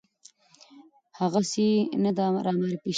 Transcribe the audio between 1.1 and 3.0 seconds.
هغسې نه ده رامعرفي شوې